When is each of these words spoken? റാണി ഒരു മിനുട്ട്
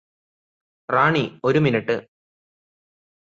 റാണി 0.89 1.23
ഒരു 1.43 1.59
മിനുട്ട് 1.59 1.97